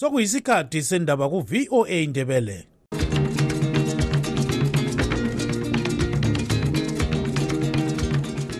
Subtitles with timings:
[0.00, 2.56] sokuyisikhathi sendaba ku-voa indebele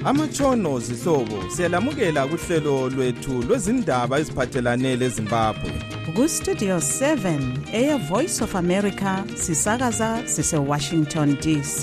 [0.08, 5.70] amatshono zihlobo siyalamukela kuhlelo lwethu lwezindaba eziphathelane lezimbabwe
[6.16, 9.12] kustudio 7 eyevoice of america
[9.44, 11.80] sisakaza sisewashington dc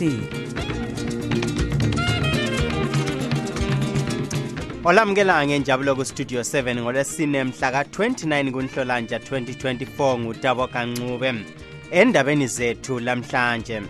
[4.88, 11.46] olamukela ngenjabulo kustudio 7 ngolwesine mhla ka-29 kunhlolanja 2024 ngutabo kancube
[11.92, 13.82] endabeni zethu lamhlanje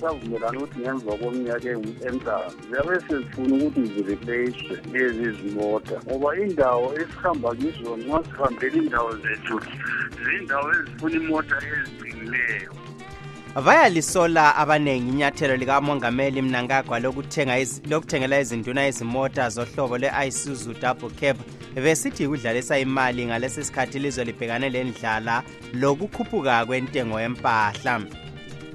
[0.00, 1.68] savumelana ukuthi ngemva kweminyaka
[2.08, 9.56] emdlalo ziyabe sezifuna ukuthi zireplace lezi zimoda ngoba indawo esihamba kizona uma sihambele indawo zethu
[10.24, 12.70] zindawo ezifuna imota eziqinileyo
[13.64, 21.36] bayalisola abanengi inyathelo likamongameli mnangagwa lokuthengela izinduna izimota zohlobo lwe-isuzu double cap
[21.74, 28.02] besithi ukudlalisa imali ngalesi sikhathi lizwe libhekane lendlala lokukhuphuka kwentengo yempahla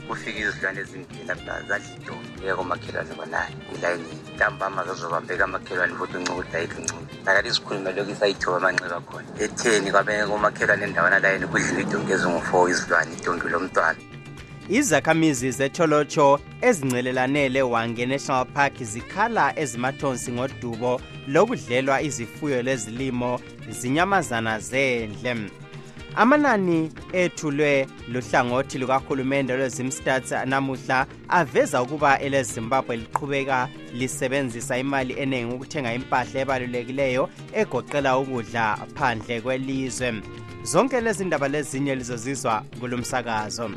[0.08, 1.34] kufika izihlane ezimbila
[1.70, 8.58] zadlidongeka komakhelwane banayo ilayinini ntambama zazobambeka amakhelwane futhi uncika udayika ncuka nakati izikhulume lokhu isayithoba
[8.58, 14.00] amanxeba khona etheni kwabeke komakhelwane endawana layini kudlula idongi ezingu-four izilwane idongi lomntwana
[14.70, 23.40] izakhamizi zecholotsho ezincelanele wange national park zikhala ezimathonsi ngodubo lokudlelwa izifuyo lezilimo
[23.70, 25.36] izinyamazana zendle
[26.16, 36.40] amanani ethulwe luhlangothi lukahulumende lwezimstats namuhla aveza ukuba elezimbabwe liqhubeka lisebenzisa imali eningi ukuthenga impahla
[36.42, 40.14] ebalulekileyo egoqela ukudla phandle kwelizwe
[40.64, 43.70] zonke lezi ndaba lezinye lizozizwa kulomsakazo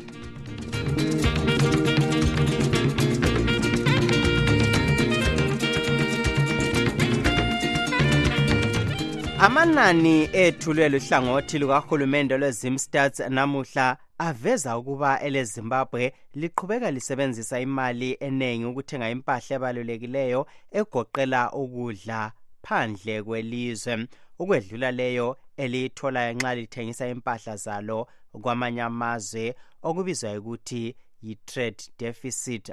[9.39, 19.53] Amanani ethulwe luhlangothi lukahulumende lwezimstats namuhla aveza ukuba eleZimbabwe liqhubeka lisebenzisa imali enengi ukuthenga impahla
[19.55, 20.41] ebalulekileyo
[20.79, 22.19] egoqela ukudla
[22.65, 23.93] phandle kwelizwe
[24.41, 25.27] ukwedlula leyo
[25.63, 27.99] eliyithola nxa lithengisa impahla zalo
[28.41, 29.43] kwamanye amazwe
[29.87, 32.67] okubizwa ukuthi yi-trade deficit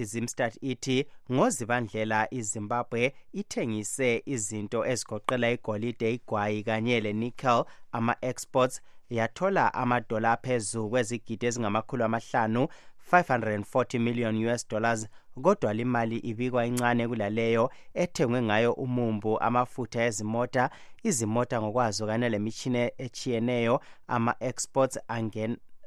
[0.00, 0.96] izimstat ithi
[1.32, 3.02] ngozibandlela izimbabwe
[3.40, 7.60] ithengise izinto ezigoqela igolide igwayi kanye le-nickel
[7.98, 8.76] ama-exports
[9.18, 12.68] yathola amadola aphezu kwezigidi ezingama-5
[13.10, 15.06] 540 million US dollars
[15.42, 20.70] kodwa limali ibikwa incane kulaleyo ethengwe ngayo umumbu amafutha ezimota
[21.02, 24.98] izimota ngokwazo le lemitshini echiyeneyo ama-exports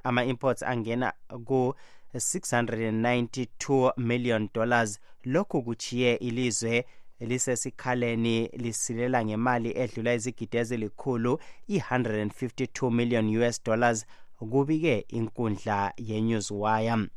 [0.04, 1.14] ama-imports angena
[1.46, 1.74] ku
[2.16, 6.86] 692 million dollars lokhu kuchiye ilizwe
[7.20, 11.40] lisesikhaleni lisilela ngemali edlula izigidi ezilikhulu
[11.70, 14.06] i-152 million US dollars
[14.38, 17.08] kubike inkundla yenewswire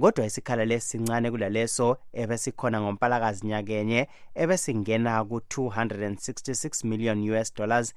[0.00, 1.86] kodwa isikhala lesincane kulaleso
[2.20, 4.00] ebesikhona ngompalakazi nyakenye
[4.42, 7.88] ebesingena ku-266 million us dollars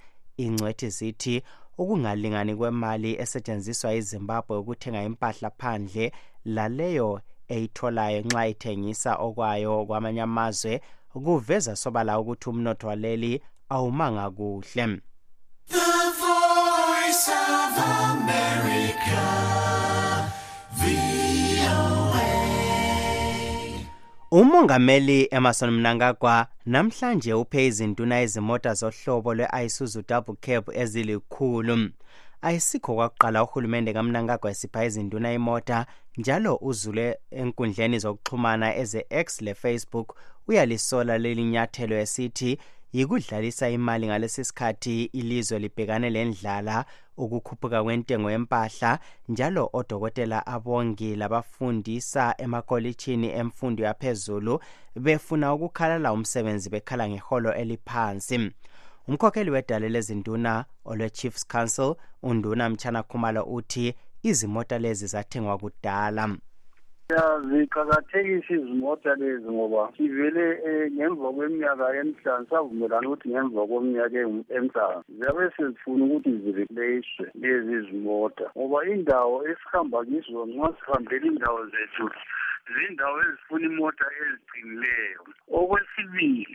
[0.43, 1.35] ingcwethi zithi
[1.77, 6.07] ukungalingani kwemali esetshenziswa izimbabwe ukuthenga impahla phandle
[6.55, 7.09] laleyo
[7.53, 10.73] eyitholayo nxa ithengisa okwayo kwamanye amazwe
[11.23, 13.31] kuveza sobala ukuthi umnotho waleli
[13.73, 14.85] awumanga kuhle
[15.67, 16.44] The
[24.31, 31.89] umongameli emerson mnangagwa namhlanje uphe izintuna izimota zohlobo lwe-isuzu double cab ezilikhulu
[32.41, 35.85] ayisikho kwakuqala urhulumente kamnangagwa esipha izintuna imota
[36.17, 40.15] njalo uzule enkundleni zokuxhumana eze-x lefacebook
[40.47, 42.57] uyalisola leli nyathelo esithi
[42.93, 46.85] yikudlalisa imali ngalesi sikhathi ilizwe libhekane lendlala
[47.17, 48.99] ukukhuphuka kwentengo yempahla
[49.29, 54.53] njalo odokotela abongi labafundisa emakolitshini emfundo yaphezulu
[55.03, 58.35] befuna ukukhalala umsebenzi bekhala ngeholo eliphansi
[59.07, 60.53] umkhokheli wedale lezinduna
[60.89, 61.89] olwe-chiefs council
[62.29, 63.85] unduna mtshana khumalo uthi
[64.29, 66.25] izimota lezi zathengwa kudala
[67.49, 74.17] ziqakathekisa izimota lezi ngoba sivele eh, ngemva kweminyaka emihlanu savumelana ukuthi ngemva kweminyaka
[74.57, 82.05] emihlanu ziyabe sezifuna ukuthi zireplace lezi zimota ngoba indawo esihamba kizo nxa sihambela indawo zethu
[82.73, 85.21] zindawo ezifuna imota eziqinileyo
[85.59, 86.45] okwesibili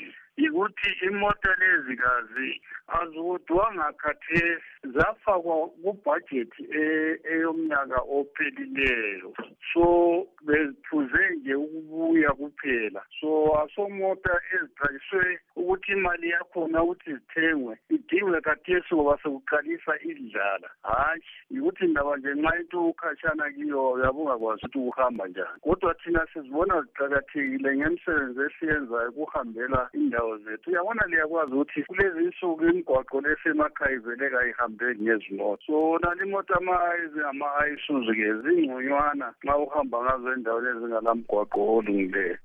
[0.41, 2.51] yikuthi imota lezi kazi
[2.99, 4.65] azikudwanga khathesi
[4.95, 9.31] zafakwa kubhajethi eh, eyomnyaka ophelileyo
[9.75, 18.95] so bephuze nje ukubuya kuphela so asomota ezithakiswe ukuthi imali yakhona ukuthi zithengwe idingwe kathesi
[18.95, 21.23] ngoba sekuqalisa indlala hhayi
[21.53, 27.77] yikuthi ndaba nje nxa into ukhatshana kiyo yabungakwazi ukuthi kuhamba njani kodwa thina sizibona ziqakathekile
[27.77, 35.63] ngemsebenzi esiyenzayo kuhambela indawo zethu uyabona liyakwazi ukuthi kulezi nsuku imigwaqo lesemakhaya ivele kayihambeki ngezimoto
[35.67, 42.37] so nalimoto ama-isu ngama-isuzu-ke zingconywana ma uhamba ngazo endaweni ezinganamgwaqo olungileyo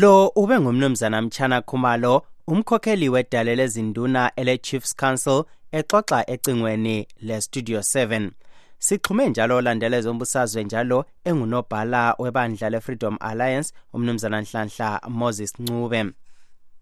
[0.00, 2.14] lo ube ngumnumzana mtshana khumalo
[2.50, 5.38] umkhokheli wedale lezinduna ele-chiefs council
[5.78, 6.96] exoxa ecingweni
[7.26, 8.30] le-studio 7
[8.78, 10.98] sixhume njalo olandela ezombusazwe njalo
[11.28, 16.00] engunobhala webandla le-freedom alliance umnumzana nhlanhla moses ncube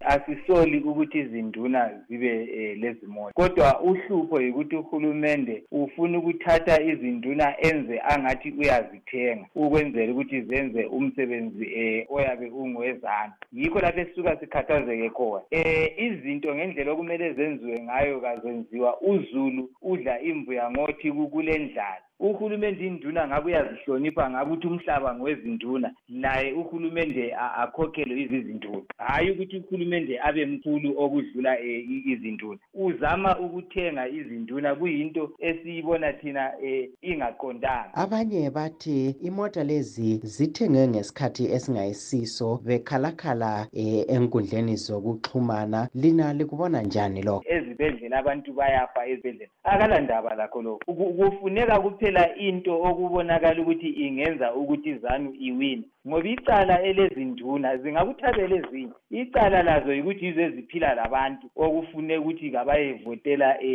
[0.05, 7.99] asisoli ukuthi izinduna zibe eh, lezi moto kodwa uhlupho yikuthi uhulumende ufuna ukuthatha izinduna enze
[7.99, 15.39] angathi uyazithenga ukwenzela ukuthi zenze umsebenzi um eh, oyabe ungwezana yikho lapho esisuka sikhathazeke khona
[15.41, 22.87] um eh, izinto ngendlela okumele zenziwe ngayo kazenziwa uzulu udla imvu yangothi kukule ndlala uhulumende
[22.87, 30.45] induna ngabe uyazihlonipha ngabe uthi umhlaba ngowezinduna naye uhulumende akhokhelwe izizinduna hhayi ukuthi uhulumende abe
[30.45, 39.63] mkhulu okudlula eh, izinduna uzama ukuthenga izinduna kuyinto esiyibona thina um ingaqondanga abanye bathi imota
[39.63, 48.53] lezi zithengwe ngesikhathi esingayisiso bekhalakhala um eh, enkundleni zokuxhumana lina likubona njani lokho ezibhedlela abantu
[48.53, 55.83] bayafa ezibhedlela akalandaba lakho lokho kufuneka kuphela ukhethisela into okubonakala ukuthi ingenza ukuthi izanu iwine
[56.07, 63.67] ngoba icala elezinduna zingakuthabela ezinye icala lazo yikuthi yizo eziphila labantu okufuneka ukuthi kabayevotela um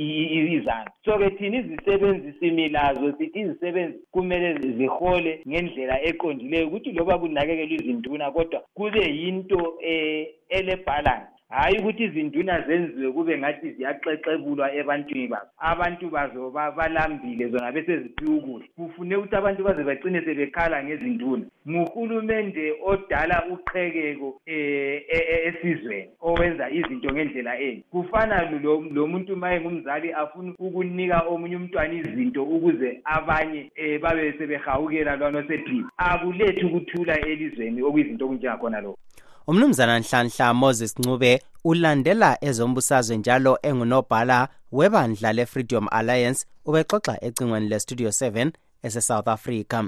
[0.00, 7.74] eh, izanu so-ke thina izisebenzi similazo sithi izisebenzi kumele zihole ngendlela eqondileyo ukuthi loba kunakekelwa
[7.76, 15.28] izinduna kodwa kube yinto um eh, elebhalansi hayi ukuthi izinduna zenziwe kube ngathi ziyaxexebulwa ebantwini
[15.32, 16.42] babo abantu bazo
[16.76, 24.54] balambile zona beseziphiwe ukudla kufune ukuthi abantu baze bagcine sebekhala ngezinduna nguhulumende odala uqhekeko e,
[25.16, 28.36] e, e, esizweni owenza izinto ngendlela enye kufana
[28.96, 35.88] lo muntu ma engumzali afuna ukunika omunye umntwana izinto ukuze abanye um babe sebehawukela lwanosephila
[36.08, 38.98] akulethi ukuthula elizweni okuyizinto okunjengakhona lokho
[39.48, 48.50] umnumzana Nhlanhla Moses Ncube ulandela ezombusazwe njalo engunobhala webandla leFreedom Alliance ubexoxa ecingweni leStudio 7
[48.84, 49.84] eseSouth Africa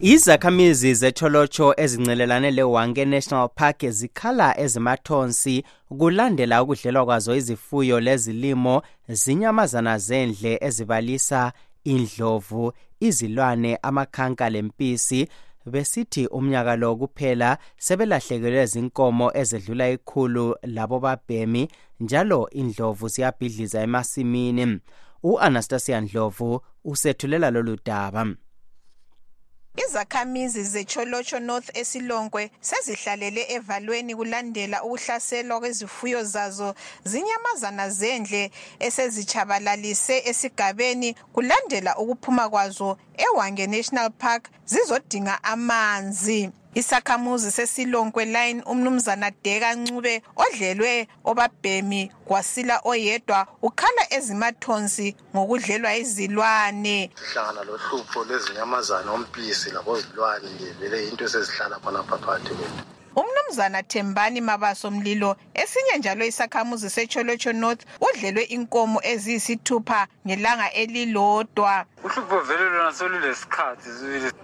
[0.00, 5.64] izakhamizi zetholotsho ezincelelane lewange national park zikhala ezimathonsi
[5.98, 11.52] kulandela ukudlelwa kwazo izifuyo lezilimo zinyamazana zendle ezibalisa
[11.84, 15.28] indlovu izilwane amakhanka lempisi
[15.66, 20.46] besithi umnyaka lo kuphela sebelahlekelwe zinkomo ezedlula ikhulu
[20.76, 21.64] labo babhemi
[22.00, 24.64] njalo indlovu ziyabhidliza emasimini
[25.30, 28.26] u-anastasia ndlovu usethulela lolu daba
[29.84, 36.70] Izakhamizi zeCholocho North eSilongwe sezihlalele evalweni kulandela ukuhlaselwa kwezifuyo zazo
[37.10, 38.42] zinyamazana zendle
[38.86, 42.90] esezitshabalalise esigabeni kulandela ukuphuma kwazo
[43.24, 46.40] eWange National Park zizodinga amanzi.
[46.74, 50.94] Isakhamuzi sesilonkwe line umnumzana Deka Ncube odlelwe
[51.30, 56.98] obabhemi kwasila oyedwa ukhala ezimathonsi ngokudlelwa izilwane.
[57.10, 62.84] Sihlangana lohlupho lwezinyamazana ompisi labozilwane nje vele into esezihlala khonapha phakathi kwethu.
[63.16, 71.74] umnumzana thembani mabaso mlilo esinye njalo isakhamuzi secholocho north udlelwe inkomo eziyisithupha ngelanga elilodwa
[72.04, 73.88] uhlupho vele lona solulesikhathi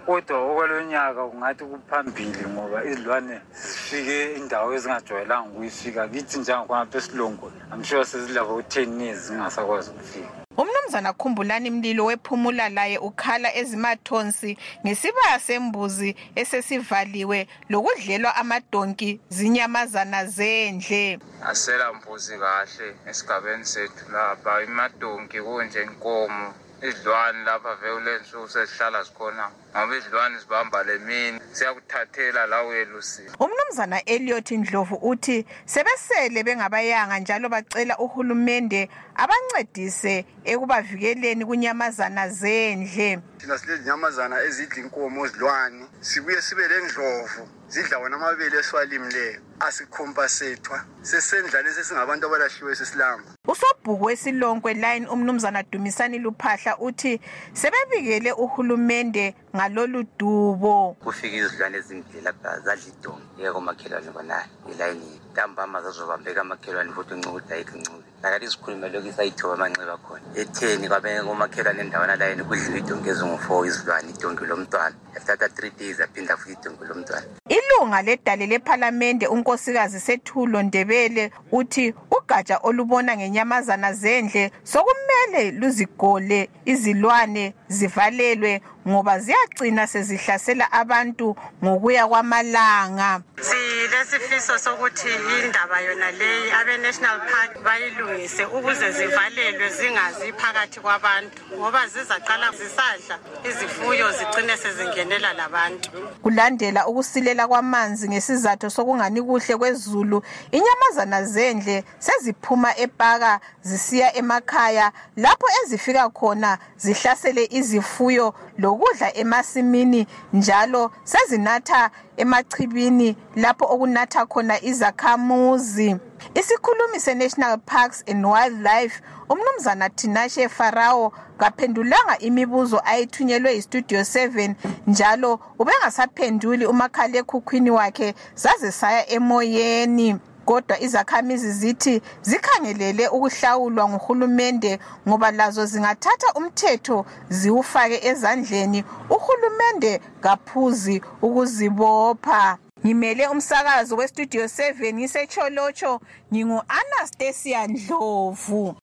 [0.05, 9.01] kodwa okwalonyaka kungathi kuphambili ngoba izilwane zifike indawo ezingajwayelanga ukuyifika kithi njengakhonapha esilongo amshure sezilabo-ten
[9.01, 14.49] years zingasakwazi ukufika umnumzana khumbulani mlilo wephumula laye ukhala ezimathonsi
[14.83, 16.09] ngesibaya sembuzi
[16.41, 17.39] esesivaliwe
[17.71, 21.03] lokudlelwa amadonki zinyamazana zendle
[21.51, 26.45] asela mbuzi kahle esigabeni sethu lapha imadonki kunje inkomo
[26.81, 34.05] idlwane lapha vele nsuku sesihlala sikhona ngoba idlwane sibamba le mini siyakuthathela la welusini umnumzana
[34.05, 44.37] Elliot Ndlovu uthi sebesele bengabayanga njalo bacela uhulumende abancedise ekubavikeleni kunyamazana zendle thina sile nyamazana
[44.45, 47.43] ezidla inkomo zidlwane sibuye sibe lendlovu
[47.73, 56.77] zidla wona amabele esiwalimleyo asikhompasethwa sesendlane sesingabantu abalashiwe sesilamba usobhuku wesilonkwe line umnumzana dumisani luphahla
[56.77, 57.21] uthi
[57.53, 66.41] sebebikele uhulumende ngalolu dubo kufika izidlwane ezimbili lapha zadla idongo yekakomakhelwane bonayo ilayini ntambama zazobambeka
[66.41, 72.15] amakhelwane futhi uncuba udayike ncubi nakathi isikhulume lokhu isayithoba amanxeba khona etheni kwabeke komakhelwane endawana
[72.15, 78.01] layini kudliwe idongo ezingu-four izilwane idongo lomntwana yathatha three days aphinda futhi idongo lomntwana ilunga
[78.01, 86.39] ledale lephalamende unkosikazi sethulo ndebe Ndebele uthi ugatsha olubona ngenyamazana zendle sokumele luzigole
[86.73, 87.45] izilwane
[87.77, 95.07] zivalelwe ngoba ziyagcina sezihlasela abantu ngokuya kwamalanga silesifiso sokuthi
[95.45, 104.11] indaba yona leyi abe-national park bayilungise ukuze zivalelwe zingazi phakathi kwabantu ngoba zizaqala zisadla izifuyo
[104.11, 105.91] zigcine sezingenela labantu
[106.23, 116.09] kulandela ukusilela kwamanzi ngesizathu sokungani kuhle kwezulu inyamazana zendle seziphuma epaka zisiya emakhaya lapho ezifika
[116.09, 125.95] khona zihlasele izifuyo loku ngokudla emasimini njalo sezinatha emachibini lapho okunatha khona izakhamuzi
[126.35, 134.55] isikhulumi se-national parks and wildlife umnumzana tinashe farao kaphendulanga imibuzo ayithunyelwe yistudio 7
[134.87, 140.15] njalo ubengasaphenduli umakhalekhukhwini wakhe saze saya emoyeni
[140.47, 148.79] kodwa izakhamizi zithi zikhangelele ukuhlawulwa nguhulumende ngoba lazo zingathatha umthetho ziwufake ezandleni
[149.15, 149.91] uhulumende
[150.23, 155.99] kaphuzi ukuzibopha ngimele umsakazo westudio 7 ngisecholotsho
[156.31, 158.75] ngingu-anastasia ndlovu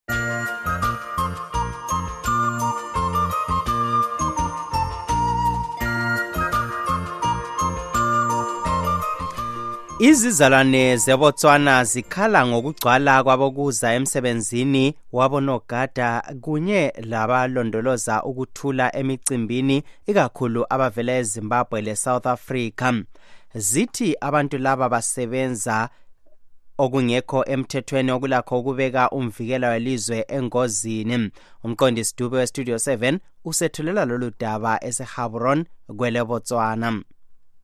[10.05, 14.85] Izizalwane zeBotswana zikhala ngokugcwala kwabokuza emsebenzini
[15.17, 16.09] wabonogada
[16.43, 16.81] kunye
[17.11, 19.77] labalondoloza ukuthula emicimbini
[20.09, 22.87] ikakhulu abavela eZimbabwe leSouth Africa.
[23.71, 25.77] Zithi abantu laba basebenza
[26.83, 31.17] okungekho emthethweni okulakho ukubeka umvikela welizwe engozini
[31.65, 33.17] umqondisi dube westudio 7
[33.49, 35.65] usethulela lolu daba esehabron
[35.97, 36.89] kwelebotswana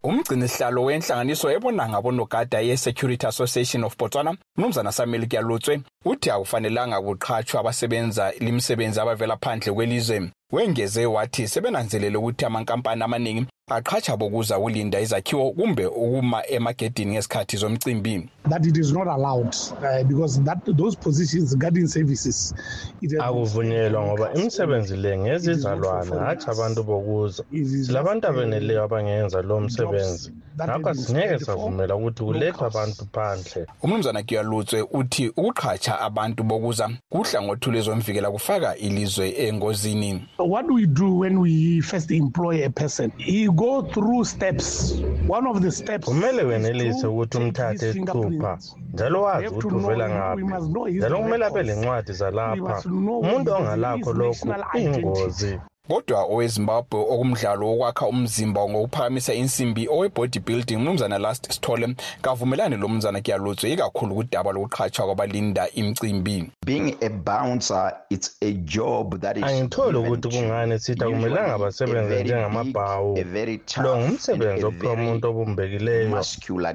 [0.03, 8.31] umgcinisihlalo wenhlanganiso ebona ngabonogada ye-security association of botswana mnumzana samuel kuyalotswe uthi akufanelanga kuqhatshwa abasebenza
[8.39, 15.85] limisebenzi abavela phandle kwelizwe wengeze wathi sebenanzelele ukuthi amankampani amaningi abaqhatsha bokuza kulinda izakhiwo kumbe
[15.85, 21.87] ukuma emagedini ngesikhathi zomcimbi that it is not allowed uh, because that those positions guarding
[21.87, 22.53] services
[23.19, 27.43] akuvunyelwa ngoba imisebenzi le ngezizalwane hathi abantu bokuza
[27.85, 30.31] silabantu abeneleyo abangenza lo msebenzi
[30.63, 38.31] ngakho asingeke savumela ukuthi kulethwa abantu phandle umnumzana kuyalutswe uthi ukuqhatsha abantu bokuza kuhlangothi lwezomvikela
[38.31, 43.79] kufaka ilizwe engozini what do we do when we first employ a person he go
[43.95, 44.69] through steps
[45.31, 48.51] one of the steps kumele wenelise ukuthi umthathe isithupha
[48.93, 50.43] njalo wazi ukuthi uvela ngaphi
[50.97, 52.73] njalo kumele abe lencwadi zalapha
[53.21, 55.51] umuntu ongalakho lokhu kuyingozi
[55.89, 61.85] kodwa owezimbabwe okumdlalo wokwakha umzimba ngokuphakamisa insimbi owe-bodybuilding umnumzana last sithole
[62.23, 66.37] kavumelani lo mnumzana kuyalutho ikakhulu kudaba lokuqhatshwa kwabalinda imcimbi
[66.69, 67.85] being a bouncer
[68.15, 73.09] it's a job that is angitholi ukuthi kungani sitha kumelanga basebenze njengamabhawu
[73.83, 76.23] lo ngumsebenzi ophiwa umuntu obumbekileyo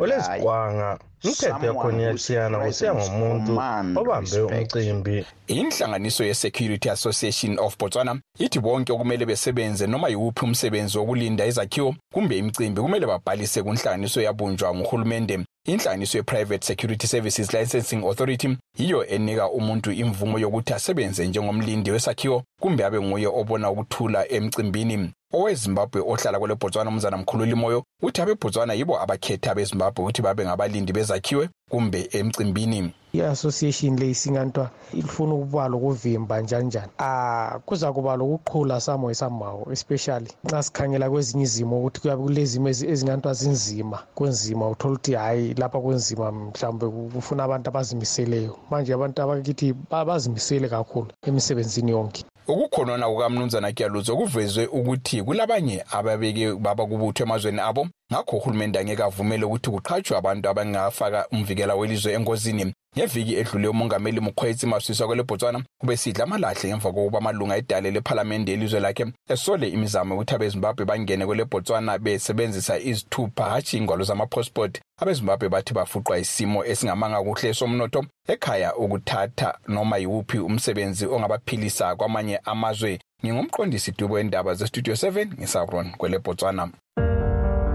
[0.05, 0.89] oleziqwanga
[1.29, 3.53] umthetho yakhoniyashiyana kusiya ngomuntu
[3.99, 11.47] obambe umcimbi inhlanganiso ye-security association of botswana ithi bonke okumele besebenze noma yiwuphi umsebenzi wokulinda
[11.47, 19.05] izakhiwo kumbe imicimbi kumele babhalise kunhlanganiso eyabunjwa nguhulumende inhlanganiso ye-private security services licensing authority yiyo
[19.07, 26.39] enika umuntu imvumo yokuthi asebenze njengomlindi wesakhiwo kumbe abe nguye obona ukuthula emcimbini owezimbabwe ohlala
[26.41, 32.01] kwele botswana umzana mkhululi moyo uthi abebotswana yibo abakhetha abezimbabwe ukuthi babe ngabalindi bezakhiwe kumbe
[32.19, 32.79] emcimbini
[33.19, 34.67] i-association leyi singantwa
[35.03, 41.45] ifuna ukuba lokuvimba njaninjani um ah, kuza kuba lokuqhula samo isambawo especially xa sikhangela kwezinye
[41.49, 47.67] izimo ukuthi kuyabe kulezimo ezingantwa zinzima kwenzima uthola ukuthi hhayi lapha kwenzima mhlawumbe kufuna abantu
[47.71, 49.67] abazimiseleyo manje abantu abakithi
[50.09, 52.23] bazimisele kakhulu emisebenzini yonke
[52.53, 57.83] ukukhonona kukamnumzana Kyaluzo kuvezwe ukuthi kulabanye ababeke baba kubutho emazweni abo
[58.13, 64.67] ngakho uhulumende angeke avumele ukuthi kuqhatshwe abantu abangafaka umvikela welizwe engozini ngeviki edlule umongameli mukhwetsi
[64.67, 70.85] maswiswa kwelebotswana ubesidla amalahle ngemva kokuba amalunga edale lephalamende elizwe lakhe esole imizamo yokuthi abezimbabwe
[70.85, 78.01] bangene kwelebotswana besebenzisa izithupha hatshi ingwalo zamaphosipoti abezimbabwe bathi bafuqwa isimo esingamanga kuhle somnotho
[78.33, 86.71] ekhaya ukuthatha noma yiwuphi umsebenzi ongabaphilisa kwamanye amazwe ngingumqondisi dubo wendaba zestudio 7 ngisauron kwelebotswana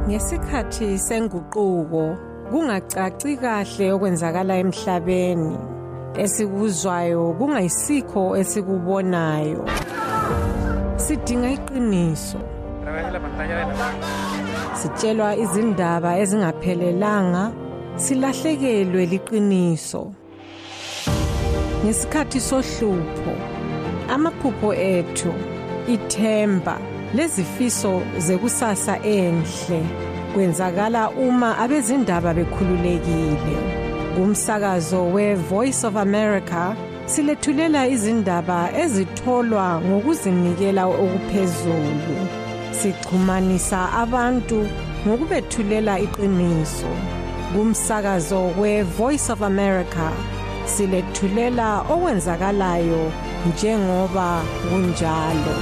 [0.09, 1.65] Ngesikhathi senguquko
[2.49, 5.55] kungacaci kahle okwenzakala emhlabeni
[6.23, 9.61] esikuzwayo kungayisikho esikubonayo.
[11.03, 12.39] Sidinga iqiniso.
[14.79, 17.43] Sitshelwa izindaba ezingaphelelanga
[18.03, 20.01] silahlekelwe liqiniso.
[21.85, 23.33] Ngesikhathi sohlupho
[24.13, 25.31] amaphupho ethu
[25.93, 26.75] ithemba
[27.13, 29.83] lezifiso zekusasa enhle
[30.33, 33.57] kwenzakala uma abezindaba bekhululekile
[34.15, 36.73] kumsakazo we-voice of america
[37.05, 42.17] silethulela izindaba ezitholwa ngokuzinikela okuphezulu
[42.79, 44.59] sixhumanisa abantu
[45.07, 46.91] ngokubethulela iqiniso
[47.51, 50.07] kumsakazo we-voice of america
[50.73, 53.03] silethulela okwenzakalayo
[53.49, 54.29] njengoba
[54.69, 55.55] kunjalo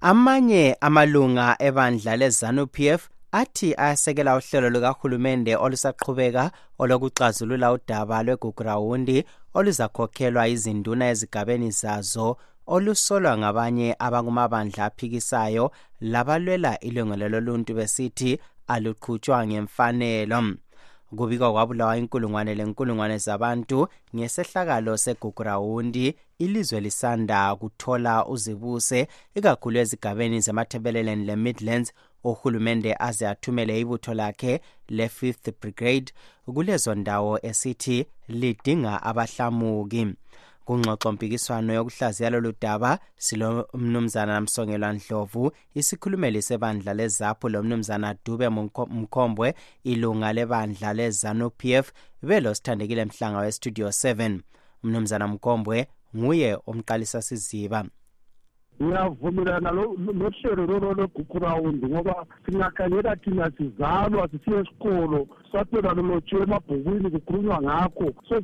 [0.00, 6.44] amanye amalunga ebandla lezanu pf athi ayasekela uhlelo lukahulumende olusaqhubeka
[6.80, 9.16] olokuxazulula udaba lwegugrawundi
[9.58, 12.28] oluzakhokhelwa izinduna ezigabeni zazo
[12.74, 15.64] olusolwa ngabanye abankumabandla aphikisayo
[16.12, 18.30] labalwela ilungelo loluntu besithi
[18.72, 20.38] aluqhutshwa ngemfanelo
[21.16, 23.78] kubikwa kwabulawa inkulungwane lenkulungwane zabantu
[24.16, 26.06] ngesehlakalo segugurawundi
[26.44, 28.98] ilizwe lisanda kuthola uzibuse
[29.38, 31.92] ikakhulu ezigabeni zemathebeleleni le-midlands
[32.28, 34.52] uhulumende aze athumele ibutho lakhe
[34.96, 36.08] le-5th brigade
[36.54, 37.98] kulezo ndawo esithi
[38.38, 40.04] lidinga abahlamuki
[40.66, 49.54] kungxoxo mpikiswano yokuhlaziya lolu daba silomnumzana Msongelwa Ndlovu isikhulumeli sebandla lezaphu lomnumzana Dube Mkhombwe
[49.84, 51.86] ilunga lebandla lezanu PF
[52.22, 54.40] belo sithandekile mhlanga westudio 7
[54.84, 57.84] umnumzana Mkhombwe nguye omqalisa siziba
[58.82, 68.08] ngiyavumelana nohlelo lolo lwegugurawundi ngoba singakhangela thina sizalwa sisiye esikolo satelwa lolotshiwe emabhukwini kukhulunywa ngakho
[68.28, 68.34] so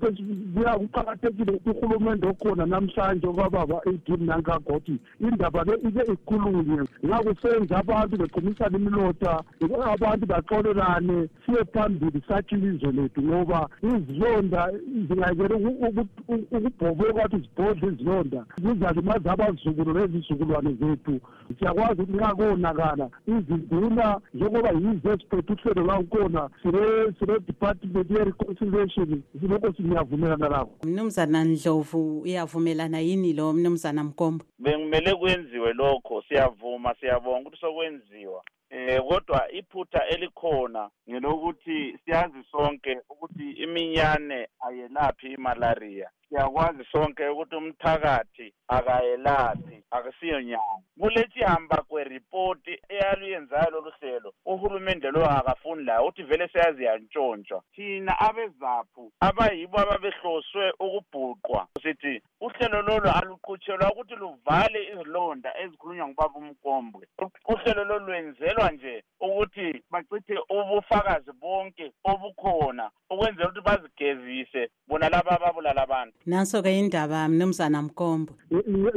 [0.80, 8.78] kuqakathekile uhulumende okhona namhlanje obababa edin nankaga kuthi indaba le ibe ikhulunywe ngakusenza abantu beqhumisana
[8.78, 9.44] imilota
[9.92, 14.70] abantu baxolelane siye phambili satshi ilizwe lethu ngoba izilonda
[15.08, 21.20] zingayekela ukubhobeka kathi zibhodle izilonda zizalimaza abazukulo lezi izizukulwane zethu
[21.58, 29.10] siyakwazi ukuthi nxa izinduna njengoba yizo eziphethe uhlelo lwakhona sine-department ye-reconciliation
[29.50, 37.40] lokho singiyavumelana lakho mnumzana ndlovu uyavumelana yini lo mnumzana mkombo bengimele kwenziwe lokho siyavuma siyabonga
[37.46, 47.28] ukuthi sokwenziwa eh kodwa iphutha elikhona ngelokuthi siyazi sonke ukuthi iminyane ayelaphi imalaria siyakwazi sonke
[47.28, 56.22] ukuthi umthakathi akayelaphi akusiyo nyanga kulesihamba kweripoti eyaluyenzayo lolu hlelo uhulumende lo akafuni layo ukuthi
[56.22, 65.58] vele seyazi yantshontshwa thina abezaphu abayibo ababehloswe ukubhuqwa sithi uhlelo lolu aluqhutshelwa ukuthi luvale izilonda
[65.62, 67.06] ezikhulunywa ngubaba umkombwe
[67.52, 75.82] uhlelo lolu lwenzelwa nje ukuthi bachithe ubufakazi bonke obukhona ukwenzela ukuthi bazigezise bona laba ababulala
[75.82, 78.32] abantu nanso-ke indaba mnumzana mkombo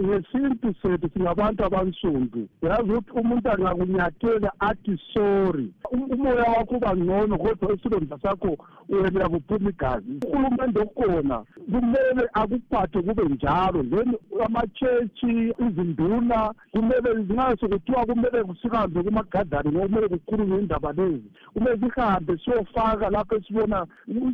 [0.04, 7.38] ngesintu sethu singabantu abansundu uyazi ukuthi umuntu angakunyathela athi sori um, umoya wakho uba ngcono
[7.38, 8.56] kodwa isilonda sakho
[8.90, 11.38] wena kuphuma igazi urhulumente okhona
[11.72, 14.10] kumele akuphathe kube njalo then
[14.46, 15.30] amatshetshi
[15.70, 23.36] izinduna kumele nxa sekuthiwa kumele sihambe kumagadani ngokumele kukhulunywe indaba lezi kumele sihambe siyofaka lapho
[23.36, 23.88] esibona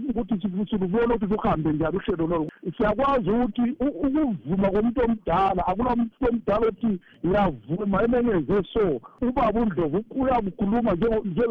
[0.10, 6.67] ukuthi silubona ukuthi luhambe njani uhlelo lolo siyakwazi ukuthi ukuvuma komuntu omdala akula muntu omdala
[6.67, 6.93] othi
[7.25, 10.91] ngiyavuma emenyeze so ubaba undlovu uyakukhuluma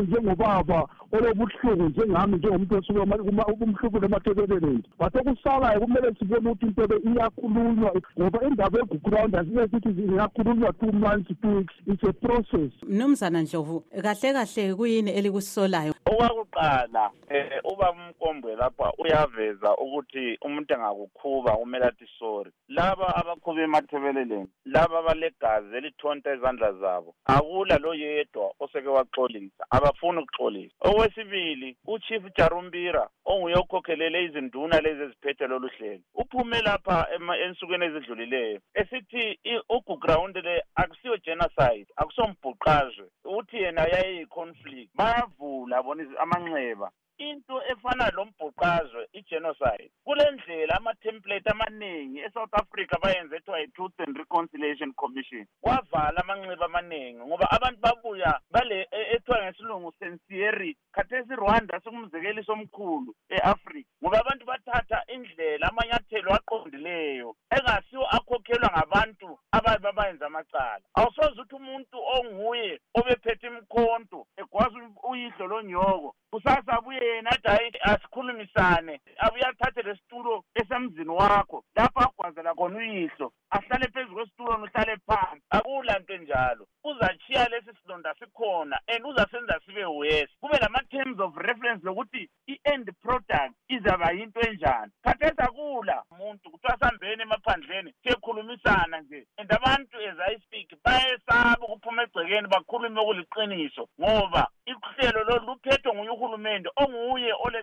[0.00, 8.46] njengobaba olobuhlungu njengami njengomuntu osukumhlukule emathebeleleni bathe kusalayo kumele sibone ukuthi into le iyakhulunywa ngoba
[8.46, 14.32] indaba egugrawundi asike sithi ingakhulunywa two months two weeks it's a process mnumzana ndlovu kahle
[14.32, 22.06] kahle kuyini elikus okusolayo okwakuqala eh uba umkombe lapha uyaveza ukuthi umuntu engakukhuba kumele athi
[22.18, 30.18] sorry laba abakhuba emathebeleleni laba abalegazi elithonta izandla zabo akula lo yedwa oseke waxolisa abafuni
[30.18, 37.06] ukuxolisa okwesibili uchief jarumbira onguye okhokhelele izinduna lezi eziphethe lolu hlelo uphume lapha
[37.46, 43.06] ensukwini ezidlulileyo esithi uguground le akusiyo genocide akusiyombhuqazwe
[43.40, 52.54] ukuthi yena yayiyi-conflict bayavula bona amanxeba into efana lombhuqazwe i-genocide kule ndlela amatemplate amaningi e-south
[52.60, 58.78] africa bayenze ethiwa i-truth and reconciliation commission kwavala amanxeba amaningi ngoba abantu babuya bale
[59.14, 67.28] ethiwa e-, ngesilungu sincerity khathesi irwanda singumzekeliso omkhulu e-afrika ngoba abantu bathatha indlela amanyathelo aqondileyo
[67.56, 74.76] engasiwo akhokhelwa ngabantu ababe babayenza amacala awusoze ukuthi umuntu onguye obephethe imikhonto egwaza
[75.10, 82.00] uyidlo lonyoko kusasa abuye yena ade hayi asikhulumisane abuye athathe le situlo esemzini wakho lapho
[82.06, 88.76] agwazela khona uyihlo ahlale phezu kwesitulo nihlale phansi akula nto enjalo uzatshiya lesi silonda sikhona
[88.92, 95.42] and uzasenza sibe wes kube lama-terms of reference lokuthi i-end product izaba yinto enjani khathesi
[95.46, 102.48] akula muntu kuthiwa sambeni emaphandleni siyekhulumisana nje and abantu as i speak bayesaba ukuphuma egcekeni
[102.48, 107.62] bakhulume kuliqiniso ngoba ihlelo lolu luphethwe nguye uhulumende onguye ole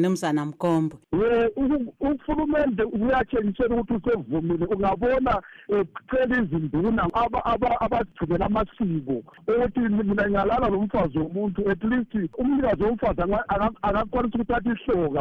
[0.00, 0.98] mnumzana mgombo
[1.56, 7.10] um uhulumende uyatshengisela ukuthi usevumile ungabona ecela eh, izinduna
[7.80, 8.84] abazigcinela amasiko
[9.48, 14.76] ukuthi mina ngiyalala lo mfazi womuntu at least umnikazi womfazi akakwanisa ukuthatha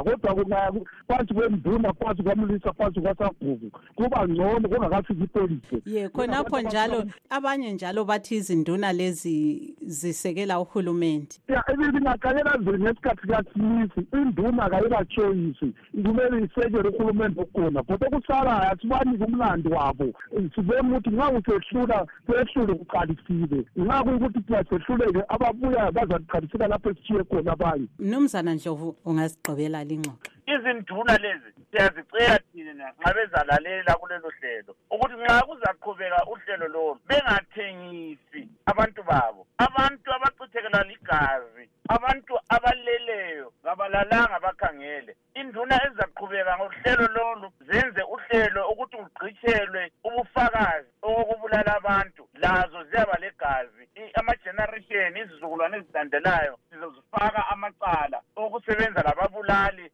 [0.05, 0.71] ihloka kodwa
[1.07, 8.05] phansi kwenduna phansi kwamlisa phansi kwasagugu kuba ngcono kungakafiki ipolisi ye khonapho njalo abanye njalo
[8.05, 15.73] bathi izinduna lezi zisekela uhulumende ya bingaqalela zeli ngesikhathi kasimisi induna ingakayibachoyisi
[16.05, 20.07] kumele isekelwe urhulumente ukukhona kodwa okusalayo asibanike umlando wabo
[20.55, 27.51] sibone ukuthi nxa kusehlula sehlule kuqalisile nxa kuyukuthi thina sehluleke ababuyayo bazakuqalisela lapho esithiye khona
[27.55, 35.37] abanye mnumzana ndlovu ungasigqibela lingxoxo izinduna lezi siyazicela thina nxa bezalalela kulelo hlelo ukuthi nxa
[35.47, 41.52] kuzaqhubeka uhlelo lolu bengathengisi abantu babo abantu abachithekelwa ligazi
[41.89, 52.23] abantu abaleleyo kabalalanga bakhangele induna ezaqhubeka ngohlelo lolu zenze uhlelo ukuthi kugqitshelwe ubufakazi okokubulala abantu
[52.41, 53.83] lazo ziyaba legazi
[54.19, 59.85] ama-generation izizukulwane ezilandelayo sizozifaka amacala okusebenza lababulali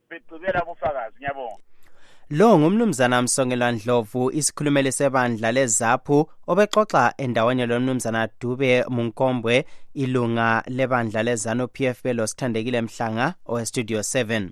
[2.37, 6.17] lo ngumnumzana msongela ndlovu isikhulumeli sebandla lezaphu
[6.51, 9.55] obexoxa endaweni lomnumzana dube munkombwe
[10.03, 14.49] ilunga lebandla lezanu p f belosithandekile mhlanga owestudio 7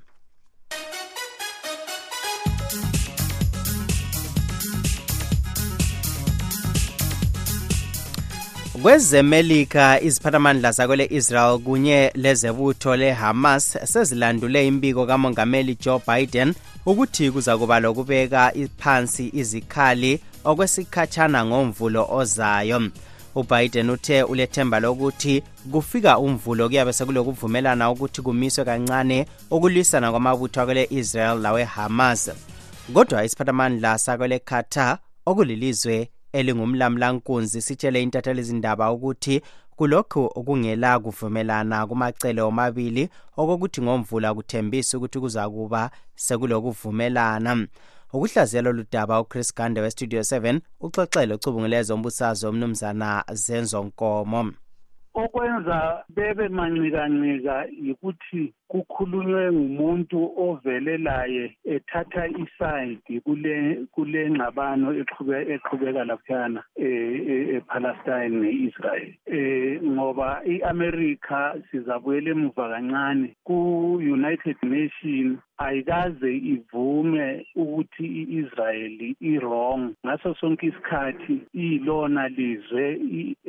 [8.82, 16.54] kwezemelika iziphathamandla zakwele israel kunye lezebutho le-hamas sezilandule imbiko kamongameli joe biden
[16.86, 22.82] ukuthi kuza kuba lokubeka phansi izikhali okwesikhatshana ngomvulo ozayo
[23.36, 32.32] ubiden uthe ulethemba lokuthi kufika umvulo kuyabe sekulokuvumelana ukuthi kumiswe kancane ukulwisana kwamabutho akwele-israel lawe-hamas
[32.94, 39.42] kodwa isiphathamandla sakwele-qatar okulilizwe elingumlamlankunzi sitshele intatheli izindaba ukuthi
[39.76, 47.68] kulokhu kungela kuvumelana kumacele omabili okokuthi ngomvula kuthembisa ukuthi kuzakuba sekulokuvumelana
[48.14, 54.52] ukuhlaziya lolu daba uchris gande westudio 7 uxoxele ocubunguleza ombusazwe umnumzana zenzo nkomo
[55.16, 61.44] okwenza bebe mancikancika yikuthi kukhulunywe ngumuntu ovele laye
[61.76, 63.54] ethatha isayidi kule
[63.96, 66.86] kule ngxabano exhube exhubeka laphana e,
[67.34, 69.08] e, ePalestine neIsrael
[69.40, 77.26] eh ngoba iAmerica sizabuyela emuva kancane ku-United Nations ayikaze ivume
[77.62, 78.96] ukuthi iIsrael
[79.32, 81.36] iwrong ngaso sonke isikhathi
[81.68, 82.86] ilona lizwe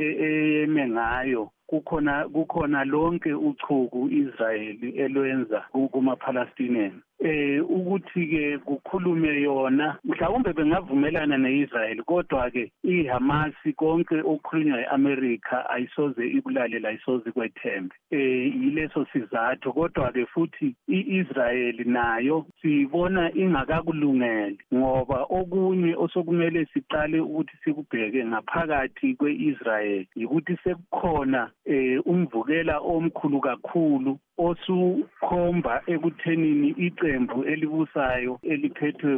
[0.04, 5.58] e, eyeme ngayo kukhona kukhona lonke uchuku Israyeli elwenza
[5.92, 15.56] kumaPalestinian eh ukuthi ke kukhulume yona mhlawumbe bengavumelana neIsrael kodwa ke iHamas konke okukhulunywa eAmerica
[15.74, 24.58] ayisoze ibulale la isoze kwethembe eh yileso sizathu kodwa ke futhi iIsrael nayo sibona ingakakulungele
[24.74, 35.82] ngoba okunye osokumele siqale ukuthi sikubheke ngaphakathi kweIsrael ukuthi sekukhona eh umvukela omkhulu kakhulu osukhomba
[35.86, 39.14] ekuthenini iqembu elibusayo eliphethwe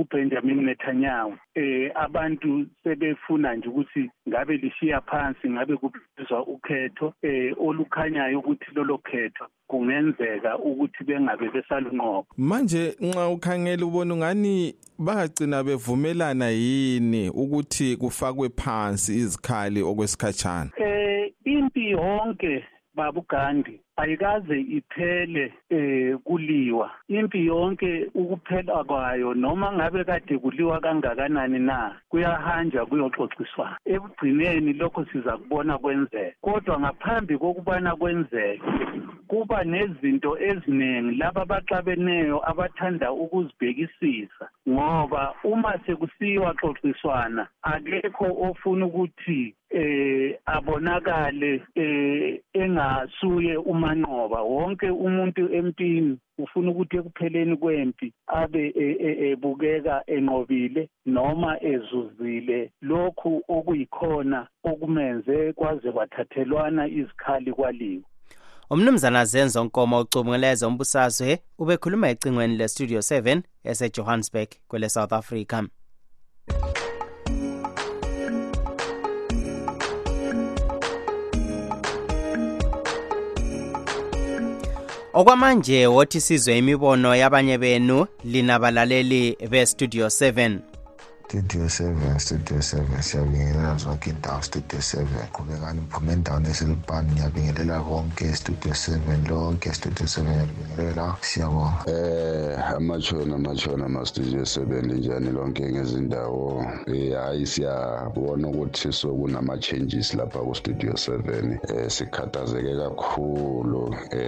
[0.00, 8.38] uBenjamin Netanyahu eh abantu sebefuna nje ukuthi ngabe lishiya phansi ngabe kubizwa ukhetho eh olukhanyayo
[8.38, 17.28] ukuthi lolo khetho kungenzeka ukuthi bengabe besalunqoba manje nxa ukhangela ubona ungani bangagcina bevumelana yini
[17.28, 27.46] ukuthi kufakwe phansi izikhali okwesikhatshana eh impi yonke babu Gandhi ayikaze iphele eh kuliwa impi
[27.46, 35.78] yonke ukuphela kwayo noma ngabe kade kuliwa kangakanani na kuyahanja kuyoxoxiswana ekugcineni lokho siza kubona
[35.80, 38.62] kwenzeka kodwa ngaphambi kokubana kwenzeke
[39.28, 50.38] kuba nezinto eziningi laba abaxabeneyo abathanda ukuzibhekisisa ngoba uma sekusiyiwa xoxiswana akekho ofuna ukuthi eh
[50.46, 60.02] abonakale eh engasuye umanqoba wonke umuntu empini ufuna ukuthi ekupheleni kwempi abe e, e, ebukeka
[60.06, 68.02] enqobile noma ezuzile lokhu okuyikhona okumenze kwaze kwathathelwana izikhali kwaliwo
[68.70, 75.58] umnumzana zenzo nkomo ucubungeleza umbusazwe ubekhuluma ecingweni le-studio 7 esejohannesburg kwele-south africa
[85.20, 90.58] okwamanje wothi sizwe imibono yabanye benu linabalaleli bestudio 7
[91.28, 98.34] studio 7 studio 7 siyabingelela zonke indawo studio 7 qhubekani iphume endaweni esilipani ngiyabingelela konke
[98.34, 106.64] studio 7 lonke studio 7 ngiyabingelela siyabonga eh amatshona amatshona ma-studio 7 linjani lonke ngezindawo
[106.94, 114.25] eh, hayi siyabona ukuthi sokunama-changes lapha ku-studio 7 um eh, sikhathazeke kakhulu um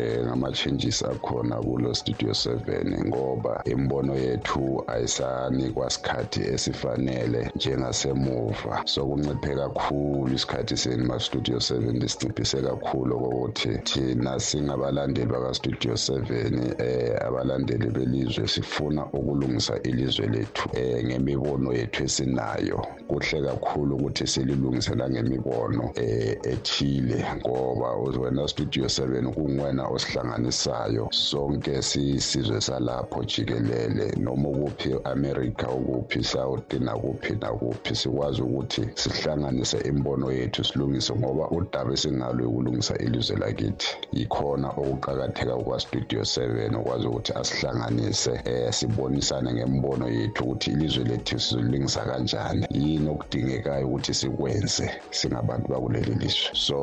[0.49, 10.77] ama-changes akhona kulo studio 7 ngoba imbono yethu ayisani kwasikhathi esifanele njengasemuva sokunciphe kakhulu isikhathi
[10.77, 19.83] senu ma-studio 7 lisinciphise kakhulu okokuthi thina singabalandeli baka-studio 7 eh abalandeli belizwe sifuna ukulungisa
[19.83, 28.49] ilizwe lethu eh ngemibono yethu esinayo kuhle kakhulu ukuthi sililungise langemibono eh ethile ngoba wena
[28.49, 37.33] studio 7 kungwena osihlangana esihambisanayo sonke siyisizwe salapho jikelele noma ukuphi e-america ukuphi isawudi nakuphi
[37.41, 45.53] nakuphi sikwazi ukuthi sihlanganise imbono yethu silungise ngoba udaba esingalo yokulungisa ilizwe lakithi yikhona okuqakatheka
[45.61, 53.09] okwastudio 7 ukwazi ukuthi asihlanganise um sibonisane ngembono yethu ukuthi ilizwe lethu sizolilungisa kanjani yini
[53.15, 54.85] okudingekayo ukuthi sikwenze
[55.19, 56.79] singabantu bakuleli lizwe so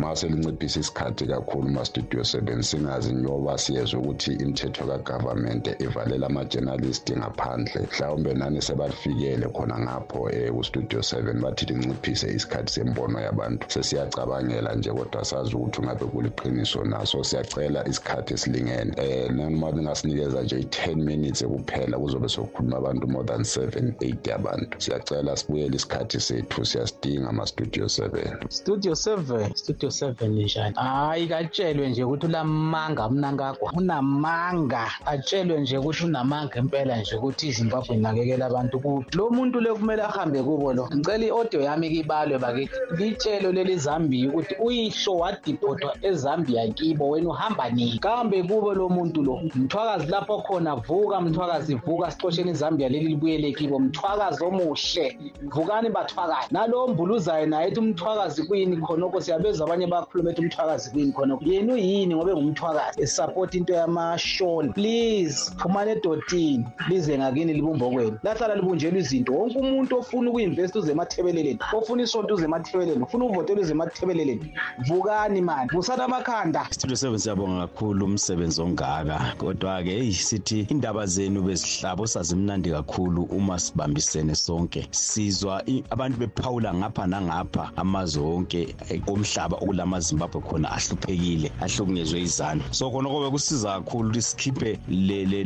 [0.00, 7.12] ma selinciphisa isikhathi kakhulu mastudio 7 singa siyazi ngoba siyezwa ukuthi imithetho kagovernment ivalela ama-journalist
[7.18, 14.74] ngaphandle mhlawumbe nani sebalifikele khona ngapho um kustudio seven bathi linciphise isikhathi sembono yabantu sesiyacabangela
[14.74, 20.56] nje kodwa sazi ukuthi ungabe kuliqiniso naso siyacela isikhathi esilingene um eh, noma lingasinikeza nje
[20.60, 26.64] i-ten minutes kuphela kuzobe sokukhuluma abantu more than seven eight yabantu siyacela sibuyele isikhathi sethu
[26.64, 33.32] siyasidinga ama-studio seven studio seven studio seven njani hhayi katshelwe nje ukuthi ulama amanga mna
[33.32, 39.56] ngagwa unamanga atshelwe nje ukuthi unamanga impela nje ukuthi izimbabwe inakekela abantu kuyo lo muntu
[39.64, 45.12] le kumele ahambe kubo lo ngicela i-audio yami kibalwe bakithi litshelo leli zambia ukuthi uyisho
[45.20, 51.16] wadibhodwa ezambia kibo wena uhamba nini kambe kubo lo muntu lo mthwakazi lapho khona vuka
[51.26, 55.06] mthwakazi vuka sixosheni izambia leli libuyele kibo mthwakazi omuhle
[55.52, 61.12] vukani bathwakazi nalo mbuluzayo naye ethi umthwakazi kuyini khonokho siyabezwa abanye bakhuluma ethi umthwakazi kuyini
[61.16, 67.86] khonokho yena uyini ngobe ngumthwakazi umphakathi esapota into yamashona please phumani edotini lize ngakini libumba
[67.90, 73.24] kwenu lahlala libunjelwa izinto wonke umuntu ofuna uku-investa uze emathebeleleni ofuna isonto uze emathebeleleni ofuna
[73.24, 74.52] uvotela uze emathebeleleni
[74.88, 81.42] vukani mani vusani amakhanda studio seven siyabonga kakhulu umsebenzi ongaka kodwa-ke eyi sithi indaba zenu
[81.42, 88.60] bezihlabo sazimnandi kakhulu uma sibambisene sonke sizwa abantu bephawula ngapha nangapha amazwe wonke
[89.06, 94.70] komhlaba okulama zimbabwe khona ahluphekile ahlukunyezwe izandla so khona kobe kusiza kakhulu ukuthi sikhiphe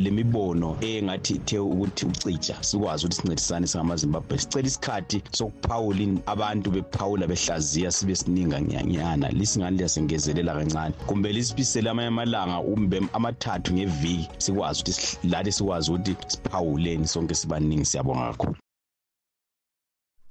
[0.01, 7.91] lemibono engathi ithe ukuthi ucija sikwazi ukuthi sincedisane singamazimbabwe sicela isikhathi sokuphawula abantu bephawula behlaziya
[7.91, 15.27] sibe sininga nyanyana lisingani liyasengezelela kancane kumbe lisibisele amanye amalanga umbe amathathu ngeviki sikwazi ukuthi
[15.29, 18.55] lathi sikwazi ukuthi siphawuleni sonke sibaningi siyabonga kakhulu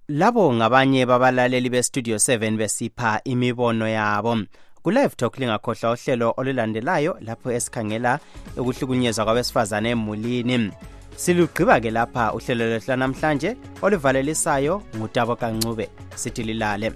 [0.09, 4.37] labo ngabanye babalaleli bestudio 7 besipha imibono yabo
[4.83, 8.21] kulive talk lingakhohlwa uhlelo olulandelayo lapho esikhangela
[8.57, 10.71] ukuhlukunyezwa kwabesifazane emulini
[11.17, 16.89] silugqiba-ke lapha uhlelo lwehla namhlanje oluvalelisayo ngutabo kancube sithi lilale